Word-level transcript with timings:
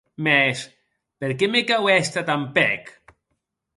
Mès, 0.27 0.61
per 1.25 1.29
qué 1.43 1.49
me 1.55 1.63
cau 1.73 1.91
èster 1.99 2.25
tan 2.31 2.47
pèc? 2.57 2.91